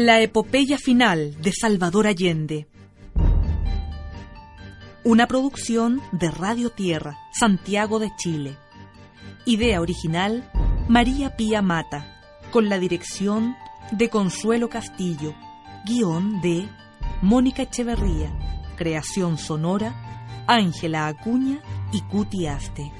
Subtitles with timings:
[0.00, 2.68] La epopeya final de Salvador Allende.
[5.02, 8.56] Una producción de Radio Tierra, Santiago de Chile.
[9.44, 10.48] Idea original,
[10.88, 12.22] María Pía Mata,
[12.52, 13.56] con la dirección
[13.90, 15.34] de Consuelo Castillo,
[15.84, 16.68] guion de
[17.20, 18.30] Mónica Echeverría,
[18.76, 21.60] creación sonora, Ángela Acuña
[21.90, 22.92] y Cuti Aste.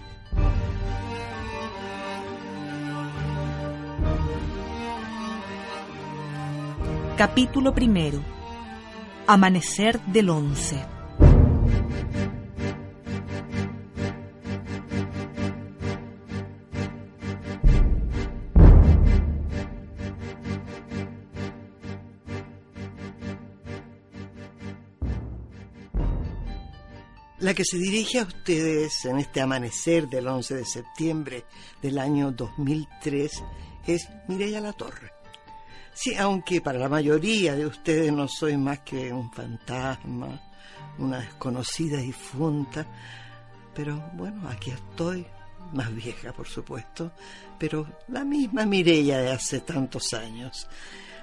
[7.18, 8.22] Capítulo primero.
[9.26, 10.76] Amanecer del once.
[27.40, 31.44] La que se dirige a ustedes en este amanecer del 11 de septiembre
[31.82, 33.42] del año 2003
[33.88, 35.17] es Mireya La Torre.
[36.00, 40.40] Sí, aunque para la mayoría de ustedes no soy más que un fantasma,
[40.96, 42.86] una desconocida difunta,
[43.74, 45.26] pero bueno, aquí estoy,
[45.72, 47.10] más vieja por supuesto,
[47.58, 50.68] pero la misma Mirella de hace tantos años.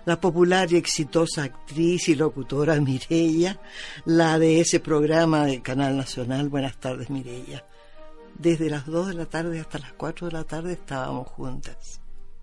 [0.03, 3.57] La popular y exitosa actriz y locutora Mirella,
[4.03, 7.65] la de ese programa del Canal Nacional Buenas tardes Mirella.
[8.37, 12.01] Desde las 2 de la tarde hasta las 4 de la tarde estábamos juntas.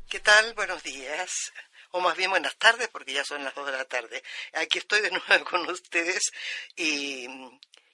[0.09, 0.55] ¿Qué tal?
[0.55, 1.53] Buenos días
[1.93, 4.23] o más bien buenas tardes, porque ya son las dos de la tarde.
[4.55, 6.33] Aquí estoy de nuevo con ustedes
[6.77, 7.27] y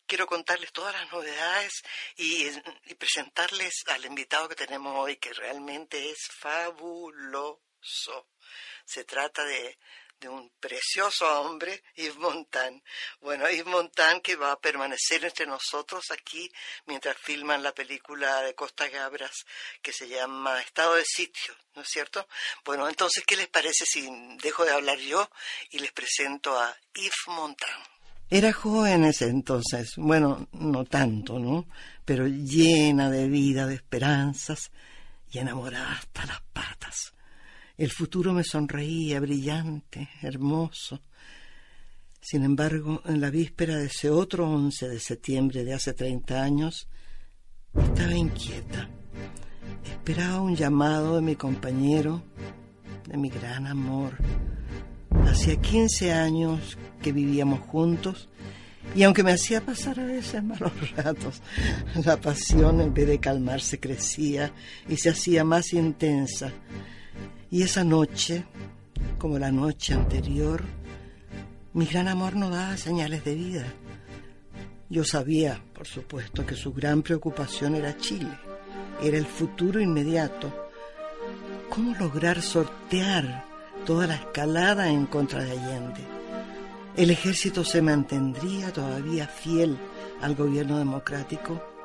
[0.07, 1.83] quiero contarles todas las novedades
[2.17, 2.49] y
[2.95, 8.29] presentarles al invitado que tenemos hoy, que realmente es fabuloso.
[8.85, 9.79] Se trata de
[10.21, 12.83] de un precioso hombre, Yves Montand.
[13.21, 16.51] Bueno, Yves Montand que va a permanecer entre nosotros aquí
[16.87, 19.45] mientras filman la película de Costa Gabras
[19.81, 22.27] que se llama Estado de Sitio, ¿no es cierto?
[22.65, 24.09] Bueno, entonces, ¿qué les parece si
[24.43, 25.31] dejo de hablar yo
[25.71, 27.85] y les presento a Yves Montand?
[28.31, 31.67] Era joven ese entonces, bueno, no tanto, ¿no?
[32.05, 34.71] Pero llena de vida, de esperanzas
[35.31, 37.15] y enamorada hasta las patas.
[37.79, 41.01] El futuro me sonreía, brillante, hermoso.
[42.21, 46.89] Sin embargo, en la víspera de ese otro 11 de septiembre de hace 30 años,
[47.73, 48.91] estaba inquieta.
[49.85, 52.25] Esperaba un llamado de mi compañero,
[53.07, 54.19] de mi gran amor.
[55.29, 58.29] Hacía 15 años que vivíamos juntos
[58.97, 61.41] y aunque me hacía pasar a veces malos ratos,
[62.05, 64.53] la pasión en vez de calmarse crecía
[64.89, 66.53] y se hacía más intensa
[67.51, 68.45] y esa noche,
[69.19, 70.63] como la noche anterior,
[71.73, 73.67] mi gran amor no daba señales de vida.
[74.91, 78.33] Yo sabía, por supuesto, que su gran preocupación era Chile,
[79.03, 80.71] era el futuro inmediato.
[81.69, 83.45] ¿Cómo lograr sortear
[83.85, 86.01] toda la escalada en contra de Allende?
[86.97, 89.79] ¿El ejército se mantendría todavía fiel
[90.21, 91.78] al gobierno democrático?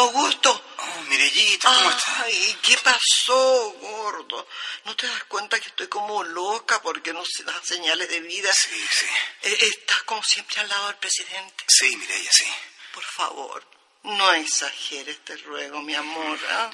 [0.00, 0.64] Augusto?
[0.78, 2.20] Oh, Mirellita, ¿cómo estás?
[2.20, 4.48] Ay, ¿qué pasó, gordo?
[4.84, 8.50] ¿No te das cuenta que estoy como loca porque no se dan señales de vida?
[8.52, 9.06] Sí, sí.
[9.42, 11.64] Eh, estás como siempre al lado del presidente.
[11.68, 12.46] Sí, Mireya, sí.
[12.94, 13.62] Por favor,
[14.04, 16.38] no exageres, te ruego, mi amor.
[16.50, 16.70] ¿ah?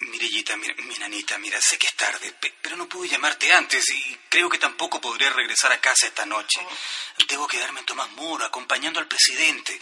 [0.00, 4.18] Mirellita, mi, mi nanita, mira, sé que es tarde, pero no pude llamarte antes y
[4.28, 6.60] creo que tampoco podré regresar a casa esta noche.
[6.62, 7.24] Oh.
[7.26, 9.78] Debo quedarme en Tomás Moro acompañando al presidente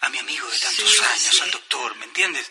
[0.00, 2.48] a mi amigo de tantos años, al doctor, ¿me entiendes?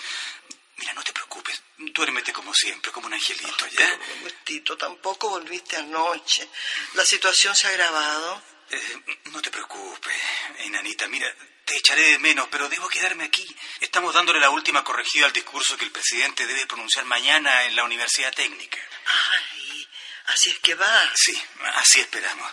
[0.78, 4.00] Mira, no te preocupes, duérmete como siempre, como un angelito, ¿ya?
[4.44, 6.48] Tito, tampoco volviste anoche.
[6.94, 8.42] La situación se ha agravado.
[8.70, 10.16] Eh, no te preocupes,
[10.60, 11.28] enanita, mira,
[11.72, 13.48] te echaré de menos, pero debo quedarme aquí.
[13.80, 17.86] Estamos dándole la última corregida al discurso que el presidente debe pronunciar mañana en la
[17.86, 18.78] Universidad Técnica.
[19.06, 19.88] Ay,
[20.26, 21.12] así es que va.
[21.16, 21.34] Sí,
[21.76, 22.52] así esperamos.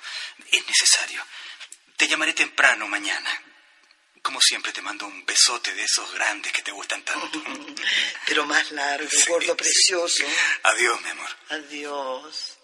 [0.52, 1.26] Es necesario.
[1.96, 3.42] Te llamaré temprano mañana.
[4.22, 7.42] Como siempre te mando un besote de esos grandes que te gustan tanto.
[8.26, 10.24] Pero más largo, gordo precioso.
[10.62, 11.30] Adiós, mi amor.
[11.48, 12.56] Adiós.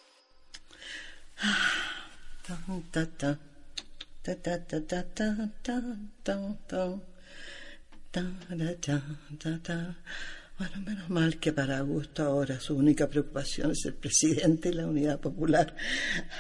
[10.57, 14.87] Bueno, menos mal que para Augusto ahora su única preocupación es el presidente y la
[14.87, 15.77] unidad popular,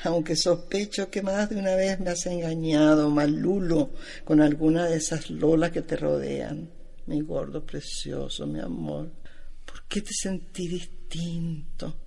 [0.05, 3.91] aunque sospecho que más de una vez me has engañado, malulo,
[4.25, 6.71] con alguna de esas lolas que te rodean.
[7.07, 9.11] Mi gordo precioso, mi amor,
[9.67, 11.99] ¿por qué te sentí distinto?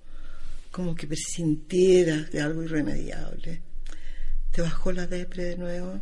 [0.72, 3.67] Como que presintieras de algo irremediable.
[4.58, 6.00] ¿Te bajó la depre de nuevo?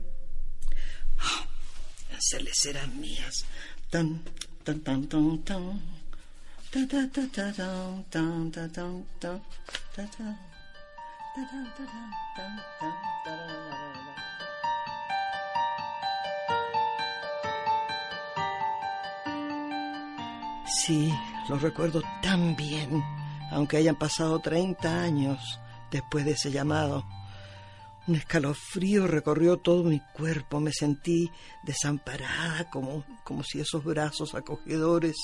[2.10, 3.44] nacerles serán mías.
[3.90, 4.22] Tan,
[4.64, 5.82] tan, tan, tan, tan.
[20.66, 21.12] Sí,
[21.50, 23.04] lo recuerdo tan bien,
[23.50, 25.60] aunque hayan pasado 30 años
[25.90, 27.04] después de ese llamado.
[28.08, 31.28] Un escalofrío recorrió todo mi cuerpo, me sentí
[31.64, 35.16] desamparada como, como si esos brazos acogedores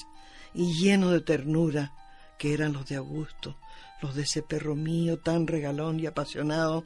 [0.53, 1.93] y llenos de ternura,
[2.39, 3.57] que eran los de Augusto,
[4.01, 6.85] los de ese perro mío tan regalón y apasionado,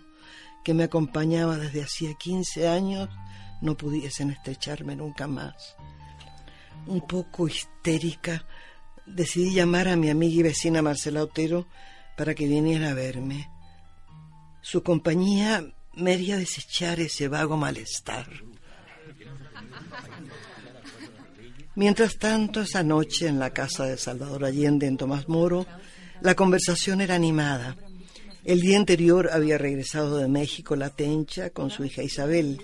[0.62, 3.08] que me acompañaba desde hacía 15 años,
[3.62, 5.76] no pudiesen estrecharme nunca más.
[6.86, 8.44] Un poco histérica,
[9.06, 11.66] decidí llamar a mi amiga y vecina Marcela Otero
[12.18, 13.48] para que viniera a verme.
[14.60, 18.28] Su compañía me desechar ese vago malestar.
[21.74, 25.66] Mientras tanto, esa noche en la casa de Salvador Allende en Tomás Moro,
[26.20, 27.76] la conversación era animada.
[28.44, 32.60] El día anterior había regresado de México la Tencha con su hija Isabel.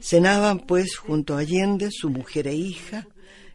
[0.00, 3.06] Cenaban, pues, junto a Allende, su mujer e hija,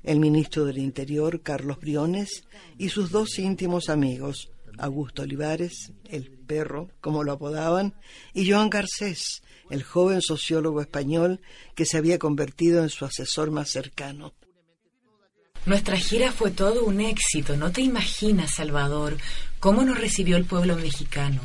[0.04, 2.44] el ministro del Interior, Carlos Briones,
[2.78, 4.53] y sus dos íntimos amigos,
[4.84, 7.94] Augusto Olivares, el perro, como lo apodaban,
[8.34, 11.40] y Joan Garcés, el joven sociólogo español
[11.74, 14.34] que se había convertido en su asesor más cercano.
[15.66, 17.56] Nuestra gira fue todo un éxito.
[17.56, 19.18] No te imaginas, Salvador,
[19.62, 21.40] cómo nos recibió el pueblo mexicano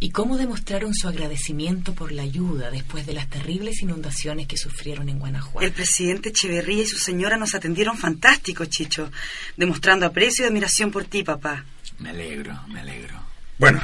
[0.00, 5.08] y cómo demostraron su agradecimiento por la ayuda después de las terribles inundaciones que sufrieron
[5.08, 5.64] en Guanajuato.
[5.64, 9.12] El presidente Echeverría y su señora nos atendieron fantástico, Chicho,
[9.56, 11.64] demostrando aprecio y admiración por ti, papá.
[12.00, 13.14] Me alegro, me alegro.
[13.58, 13.80] Bueno,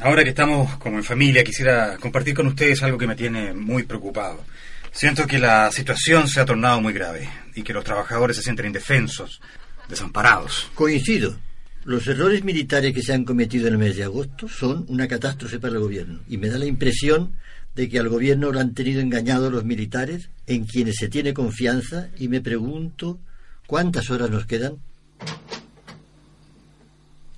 [0.00, 3.82] ahora que estamos como en familia, quisiera compartir con ustedes algo que me tiene muy
[3.82, 4.44] preocupado.
[4.92, 8.66] Siento que la situación se ha tornado muy grave y que los trabajadores se sienten
[8.66, 9.40] indefensos,
[9.88, 10.70] desamparados.
[10.74, 11.36] Coincido.
[11.84, 15.58] Los errores militares que se han cometido en el mes de agosto son una catástrofe
[15.58, 16.20] para el gobierno.
[16.28, 17.34] Y me da la impresión
[17.74, 22.08] de que al gobierno lo han tenido engañado los militares, en quienes se tiene confianza,
[22.18, 23.18] y me pregunto
[23.66, 24.78] cuántas horas nos quedan.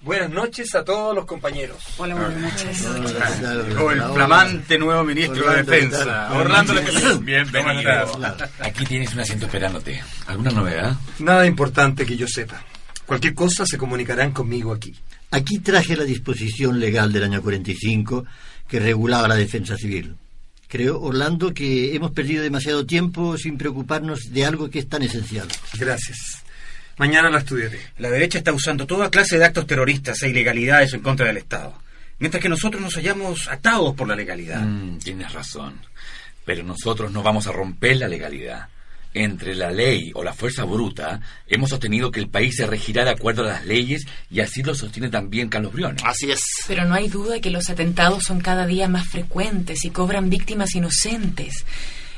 [0.03, 1.77] Buenas noches a todos los compañeros.
[1.97, 2.85] Hola, buenas noches.
[3.69, 7.19] Llegó el flamante nuevo ministro de Defensa, Orlando Letelier.
[7.19, 8.19] Bienvenido.
[8.59, 10.03] Aquí tienes un asiento esperándote.
[10.27, 10.97] ¿Alguna novedad?
[11.21, 12.65] Nada importante que yo sepa.
[13.07, 14.93] Cualquier cosa se comunicarán conmigo aquí.
[15.31, 18.25] Aquí traje la disposición legal del año 45
[18.67, 20.17] que regulaba la defensa civil.
[20.67, 25.47] Creo, Orlando, que hemos perdido demasiado tiempo sin preocuparnos de algo que es tan esencial.
[25.79, 26.43] Gracias.
[26.99, 27.81] Mañana la estudiaré.
[27.99, 31.75] La derecha está usando toda clase de actos terroristas e ilegalidades en contra del Estado,
[32.19, 34.61] mientras que nosotros nos hallamos atados por la legalidad.
[34.61, 35.81] Mm, tienes razón.
[36.45, 38.69] Pero nosotros no vamos a romper la legalidad.
[39.15, 43.11] Entre la ley o la fuerza bruta, hemos sostenido que el país se regirá de
[43.11, 46.03] acuerdo a las leyes y así lo sostiene también Carlos Briones.
[46.05, 46.43] Así es.
[46.67, 50.75] Pero no hay duda que los atentados son cada día más frecuentes y cobran víctimas
[50.75, 51.67] inocentes.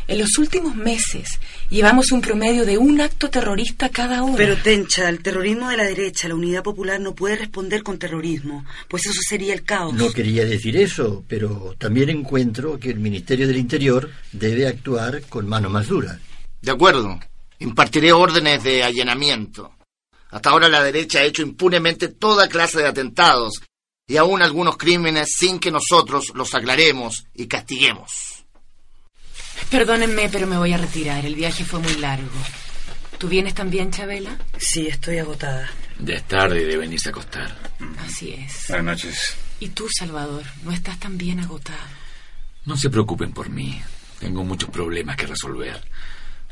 [0.06, 1.40] En los últimos meses
[1.70, 4.36] llevamos un promedio de un acto terrorista cada hora.
[4.36, 8.66] Pero Tencha, el terrorismo de la derecha, la unidad popular no puede responder con terrorismo,
[8.88, 9.94] pues eso sería el caos.
[9.94, 15.48] No quería decir eso, pero también encuentro que el Ministerio del Interior debe actuar con
[15.48, 16.18] mano más dura.
[16.60, 17.18] De acuerdo.
[17.60, 19.72] Impartiré órdenes de allanamiento.
[20.30, 23.62] Hasta ahora la derecha ha hecho impunemente toda clase de atentados
[24.06, 28.33] y aún algunos crímenes sin que nosotros los aclaremos y castiguemos.
[29.70, 31.24] Perdónenme, pero me voy a retirar.
[31.24, 32.30] El viaje fue muy largo.
[33.18, 34.36] ¿Tú vienes también, Chabela?
[34.58, 35.68] Sí, estoy agotada.
[36.00, 37.56] Ya es tarde y deben irse a acostar.
[38.04, 38.66] Así es.
[38.68, 39.36] Buenas noches.
[39.60, 40.42] ¿Y tú, Salvador?
[40.62, 41.78] ¿No estás tan bien agotado?
[42.64, 43.80] No se preocupen por mí.
[44.18, 45.80] Tengo muchos problemas que resolver.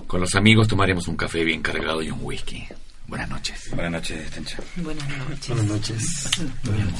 [0.06, 2.66] Con los amigos tomaremos un café bien cargado y un whisky.
[3.06, 3.70] Buenas noches.
[3.70, 4.58] Buenas noches, Tencha.
[4.76, 5.48] Buenas noches.
[5.48, 6.30] Buenas noches.
[6.64, 6.92] Mi amor.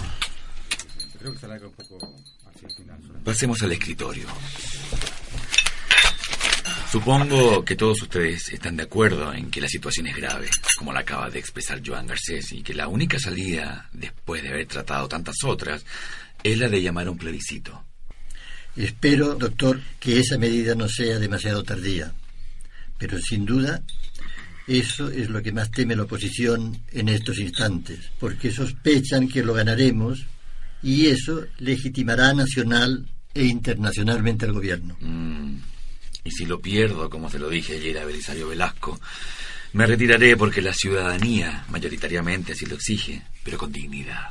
[1.19, 2.17] Creo que un poco
[2.53, 3.01] hacia el final.
[3.25, 4.27] Pasemos al escritorio.
[6.93, 11.01] Supongo que todos ustedes están de acuerdo en que la situación es grave, como la
[11.01, 15.37] acaba de expresar Joan Garcés, y que la única salida, después de haber tratado tantas
[15.43, 15.87] otras,
[16.45, 17.83] es la de llamar a un plebiscito.
[18.77, 22.13] Espero, doctor, que esa medida no sea demasiado tardía.
[22.99, 23.83] Pero sin duda,
[24.67, 29.55] eso es lo que más teme la oposición en estos instantes, porque sospechan que lo
[29.55, 30.27] ganaremos
[30.83, 34.95] y eso legitimará nacional e internacionalmente al gobierno.
[35.01, 35.72] Mm,
[36.25, 39.01] Y si lo pierdo, como se lo dije ayer a Belisario Velasco,
[39.73, 44.31] me retiraré porque la ciudadanía mayoritariamente así lo exige, pero con dignidad.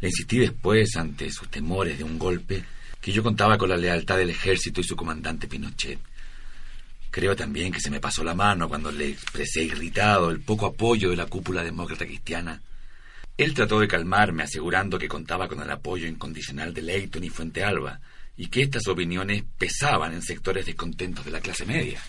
[0.00, 2.64] Le insistí después, ante sus temores de un golpe,
[3.00, 5.98] que yo contaba con la lealtad del ejército y su comandante Pinochet.
[7.10, 11.10] Creo también que se me pasó la mano cuando le expresé irritado el poco apoyo
[11.10, 12.60] de la cúpula demócrata cristiana.
[13.36, 17.64] Él trató de calmarme asegurando que contaba con el apoyo incondicional de Leighton y Fuente
[17.64, 17.98] Alba
[18.38, 22.00] y que estas opiniones pesaban en sectores descontentos de la clase media.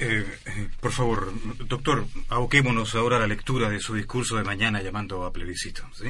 [0.00, 1.32] Eh, eh, por favor,
[1.68, 6.06] doctor, aboquémonos ahora a la lectura de su discurso de mañana llamando a plebiscito, ¿sí?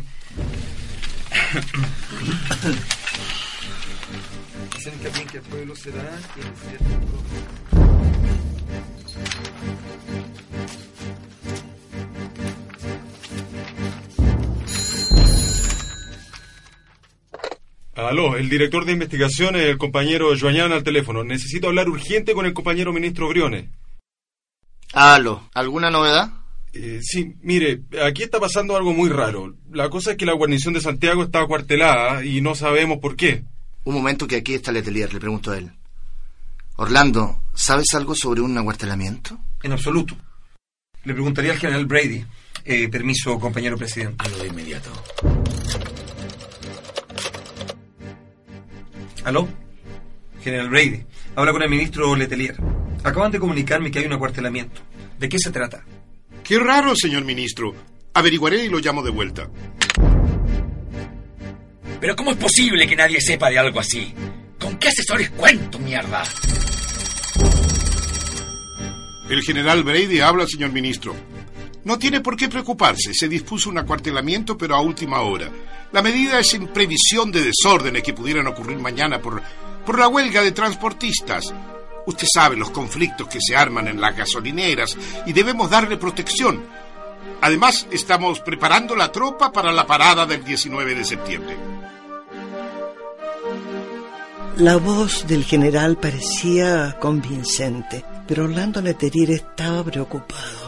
[5.31, 6.19] que el pueblo será
[17.97, 21.23] Aló, el director de investigaciones, el compañero Joañán al teléfono.
[21.23, 23.67] Necesito hablar urgente con el compañero ministro Briones.
[24.93, 26.33] Aló, ¿alguna novedad?
[26.73, 29.55] Eh, sí, mire, aquí está pasando algo muy raro.
[29.71, 33.45] La cosa es que la guarnición de Santiago está acuartelada y no sabemos por qué.
[33.85, 35.71] Un momento que aquí está Letelier, le pregunto a él.
[36.77, 39.39] Orlando, ¿sabes algo sobre un acuartelamiento?
[39.63, 40.17] En absoluto.
[41.05, 42.25] Le preguntaría al general Brady.
[42.65, 44.17] Eh, permiso, compañero presidente.
[44.25, 44.91] Algo de inmediato.
[49.25, 49.49] ¿Aló?
[50.43, 51.03] General Brady,
[51.35, 52.57] habla con el ministro Letelier.
[53.03, 54.83] Acaban de comunicarme que hay un acuartelamiento.
[55.19, 55.83] ¿De qué se trata?
[56.43, 57.75] Qué raro, señor ministro.
[58.13, 59.49] Averiguaré y lo llamo de vuelta.
[62.01, 64.13] Pero ¿cómo es posible que nadie sepa de algo así?
[64.61, 66.23] ¿Con qué asesores cuento, mierda?
[69.31, 71.17] El general Brady habla, señor ministro.
[71.85, 73.13] No tiene por qué preocuparse.
[73.13, 75.51] Se dispuso un acuartelamiento, pero a última hora.
[75.93, 79.43] La medida es en previsión de desórdenes que pudieran ocurrir mañana por,
[79.85, 81.53] por la huelga de transportistas.
[82.07, 86.63] Usted sabe los conflictos que se arman en las gasolineras y debemos darle protección.
[87.41, 91.57] Además, estamos preparando la tropa para la parada del 19 de septiembre.
[94.57, 100.64] La voz del general parecía convincente, pero Orlando Letelier estaba preocupado.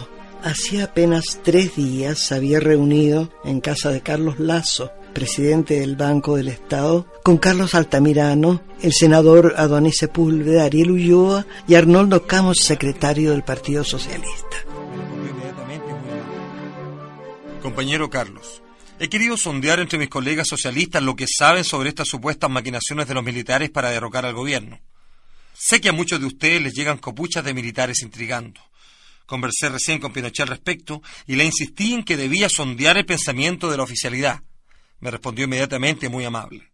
[0.46, 6.36] Hacía apenas tres días se había reunido en casa de Carlos Lazo, presidente del Banco
[6.36, 13.32] del Estado, con Carlos Altamirano, el senador Adonis Sepúlveda, Ariel Ulloa y Arnoldo Camos, secretario
[13.32, 14.56] del Partido Socialista.
[17.60, 18.62] Compañero Carlos,
[19.00, 23.14] he querido sondear entre mis colegas socialistas lo que saben sobre estas supuestas maquinaciones de
[23.14, 24.78] los militares para derrocar al gobierno.
[25.54, 28.60] Sé que a muchos de ustedes les llegan copuchas de militares intrigando.
[29.26, 33.71] Conversé recién con Pinochet al respecto y le insistí en que debía sondear el pensamiento
[33.71, 34.42] de la oficialidad.
[35.00, 36.73] Me respondió inmediatamente muy amable.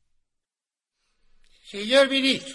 [1.64, 2.54] Señor ministro,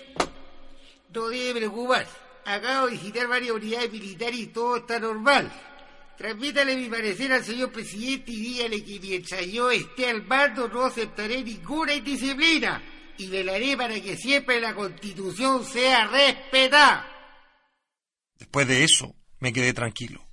[1.13, 2.07] no debe preocupar.
[2.45, 5.51] Acabo de visitar varias unidades militares y todo está normal.
[6.17, 10.85] Transmítale mi parecer al señor presidente y dígale que mientras yo esté al mando no
[10.85, 12.81] aceptaré ninguna indisciplina
[13.17, 17.05] y velaré para que siempre la constitución sea respetada.
[18.37, 20.27] Después de eso, me quedé tranquilo.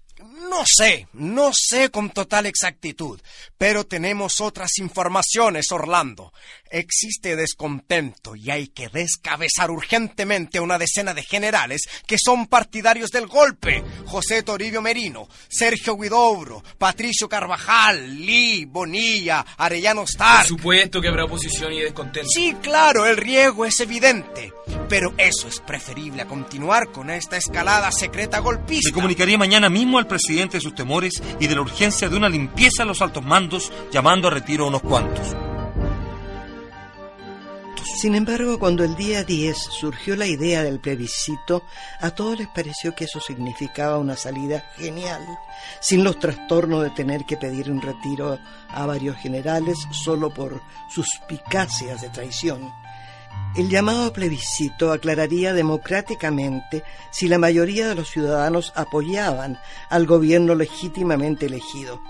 [0.49, 3.21] No sé, no sé con total exactitud,
[3.59, 6.33] pero tenemos otras informaciones, Orlando.
[6.71, 13.11] Existe descontento y hay que descabezar urgentemente a una decena de generales que son partidarios
[13.11, 13.83] del golpe.
[14.07, 20.49] José Toribio Merino, Sergio Guidobro, Patricio Carvajal, Lee, Bonilla, Arellano Stark.
[20.49, 22.31] Por supuesto que habrá oposición y descontento.
[22.31, 24.53] Sí, claro, el riesgo es evidente.
[24.95, 28.91] Pero eso es preferible a continuar con esta escalada secreta golpista.
[28.91, 32.29] Me comunicaría mañana mismo al presidente de sus temores y de la urgencia de una
[32.29, 35.35] limpieza a los altos mandos, llamando a retiro a unos cuantos.
[38.01, 41.65] Sin embargo, cuando el día 10 surgió la idea del plebiscito,
[42.01, 45.27] a todos les pareció que eso significaba una salida genial,
[45.81, 52.01] sin los trastornos de tener que pedir un retiro a varios generales solo por suspicacias
[52.01, 52.84] de traición.
[53.57, 56.83] El llamado plebiscito aclararía democráticamente
[57.13, 62.03] si la mayoría de los ciudadanos apoyaban al gobierno legítimamente elegido.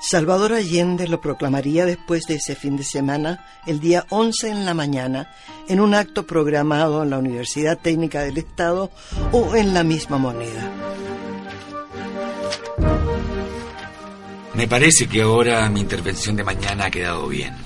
[0.00, 4.72] Salvador Allende lo proclamaría después de ese fin de semana, el día 11 en la
[4.72, 5.30] mañana,
[5.68, 8.90] en un acto programado en la Universidad Técnica del Estado
[9.32, 10.72] o en la misma moneda.
[14.54, 17.65] Me parece que ahora mi intervención de mañana ha quedado bien.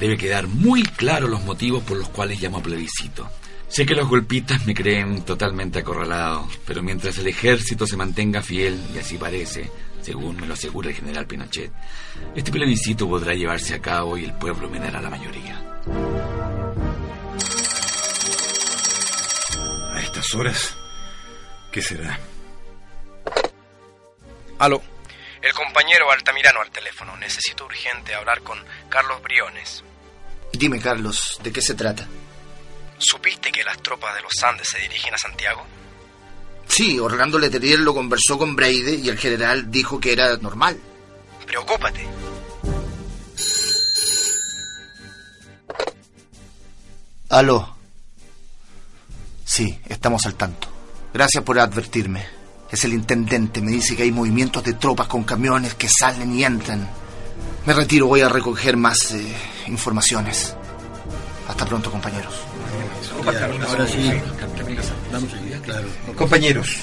[0.00, 3.30] Debe quedar muy claro los motivos por los cuales llamo a plebiscito.
[3.68, 8.82] Sé que los golpistas me creen totalmente acorralado, pero mientras el ejército se mantenga fiel,
[8.94, 11.70] y así parece, según me lo asegura el general Pinochet,
[12.34, 15.62] este plebiscito podrá llevarse a cabo y el pueblo me dará la mayoría.
[19.92, 20.74] A estas horas,
[21.70, 22.18] ¿qué será?
[24.58, 24.82] Aló,
[25.42, 27.16] el compañero Altamirano al teléfono.
[27.18, 29.84] Necesito urgente hablar con Carlos Briones.
[30.52, 32.06] Dime, Carlos, ¿de qué se trata?
[32.98, 35.64] ¿Supiste que las tropas de los Andes se dirigen a Santiago?
[36.66, 40.78] Sí, Orlando Letelier lo conversó con Brady y el general dijo que era normal.
[41.46, 42.06] Preocúpate.
[47.30, 47.76] Aló.
[49.44, 50.68] Sí, estamos al tanto.
[51.12, 52.24] Gracias por advertirme.
[52.70, 53.60] Es el intendente.
[53.60, 56.88] Me dice que hay movimientos de tropas con camiones que salen y entran.
[57.66, 59.34] Me retiro, voy a recoger más eh,
[59.66, 60.56] informaciones.
[61.48, 62.34] Hasta pronto, compañeros.
[63.68, 64.12] Ahora sí.
[65.12, 65.88] Vamos allá, claro.
[66.16, 66.76] Compañeros,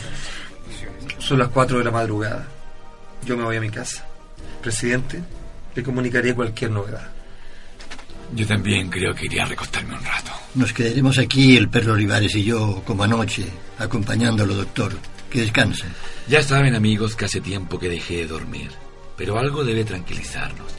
[1.20, 2.48] son las 4 de la madrugada.
[3.26, 4.06] Yo me voy a mi casa.
[4.62, 5.22] Presidente,
[5.76, 7.08] le comunicaré cualquier novedad.
[8.34, 10.32] Yo también creo que iré a recostarme un rato.
[10.56, 13.46] Nos quedaremos aquí, el perro Olivares y yo, como anoche,
[13.78, 14.94] acompañándolo, doctor.
[15.30, 15.86] Que descanse.
[16.28, 18.72] Ya saben, amigos, que hace tiempo que dejé de dormir.
[19.18, 20.72] Pero algo debe tranquilizarnos.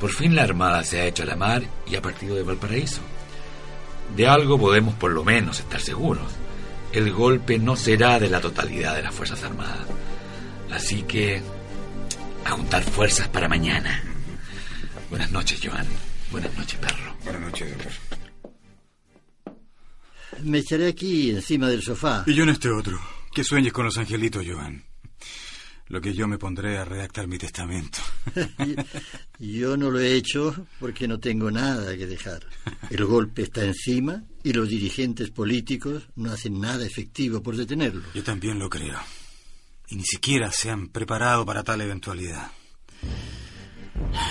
[0.00, 3.02] Por fin la Armada se ha hecho a la mar y ha partido de Valparaíso.
[4.16, 6.32] De algo podemos por lo menos estar seguros.
[6.92, 9.86] El golpe no será de la totalidad de las Fuerzas Armadas.
[10.70, 11.42] Así que...
[12.44, 14.02] a juntar fuerzas para mañana.
[15.10, 15.86] Buenas noches, Joan.
[16.30, 17.14] Buenas noches, perro.
[17.24, 17.92] Buenas noches, doctor.
[20.42, 22.24] Me echaré aquí, encima del sofá.
[22.26, 22.98] Y yo en este otro.
[23.32, 24.82] Que sueñes con los angelitos, Joan.
[25.92, 27.98] Lo que yo me pondré a redactar mi testamento.
[29.38, 32.46] Yo no lo he hecho porque no tengo nada que dejar.
[32.88, 38.04] El golpe está encima y los dirigentes políticos no hacen nada efectivo por detenerlo.
[38.14, 38.98] Yo también lo creo.
[39.90, 42.50] Y ni siquiera se han preparado para tal eventualidad.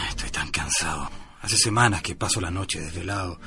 [0.09, 1.11] Estoy tan cansado.
[1.41, 3.39] Hace semanas que paso la noche desvelado.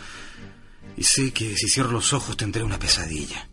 [0.96, 3.50] Y sé que si cierro los ojos tendré una pesadilla.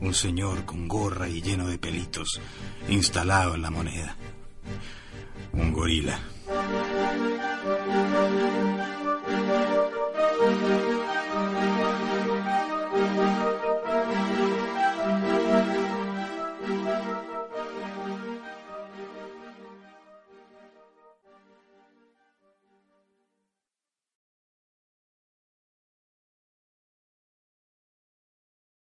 [0.00, 2.40] Un señor con gorra y lleno de pelitos,
[2.88, 4.16] instalado en la moneda.
[5.52, 6.18] Un gorila